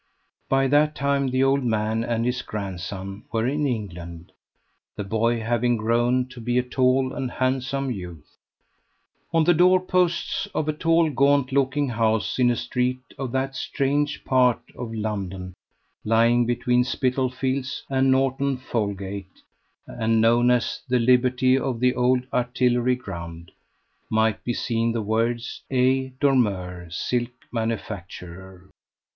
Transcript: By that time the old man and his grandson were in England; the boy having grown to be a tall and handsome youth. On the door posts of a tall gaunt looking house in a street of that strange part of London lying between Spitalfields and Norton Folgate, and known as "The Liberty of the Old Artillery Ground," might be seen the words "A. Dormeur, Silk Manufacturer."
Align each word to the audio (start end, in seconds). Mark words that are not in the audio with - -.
By 0.49 0.65
that 0.65 0.95
time 0.95 1.27
the 1.29 1.43
old 1.43 1.63
man 1.63 2.03
and 2.03 2.25
his 2.25 2.41
grandson 2.41 3.21
were 3.31 3.45
in 3.45 3.67
England; 3.67 4.31
the 4.95 5.03
boy 5.03 5.41
having 5.41 5.77
grown 5.77 6.27
to 6.29 6.41
be 6.41 6.57
a 6.57 6.63
tall 6.63 7.13
and 7.13 7.29
handsome 7.29 7.91
youth. 7.91 8.35
On 9.31 9.43
the 9.43 9.53
door 9.53 9.79
posts 9.79 10.47
of 10.55 10.67
a 10.67 10.73
tall 10.73 11.11
gaunt 11.11 11.51
looking 11.51 11.89
house 11.89 12.39
in 12.39 12.49
a 12.49 12.55
street 12.55 13.03
of 13.19 13.31
that 13.33 13.55
strange 13.55 14.23
part 14.23 14.59
of 14.75 14.91
London 14.91 15.53
lying 16.03 16.47
between 16.47 16.83
Spitalfields 16.83 17.83
and 17.87 18.09
Norton 18.09 18.57
Folgate, 18.57 19.43
and 19.85 20.19
known 20.19 20.49
as 20.49 20.81
"The 20.89 20.97
Liberty 20.97 21.59
of 21.59 21.79
the 21.79 21.93
Old 21.93 22.25
Artillery 22.33 22.95
Ground," 22.95 23.51
might 24.09 24.43
be 24.43 24.53
seen 24.55 24.93
the 24.93 25.03
words 25.03 25.61
"A. 25.69 26.07
Dormeur, 26.19 26.87
Silk 26.89 27.29
Manufacturer." 27.51 28.67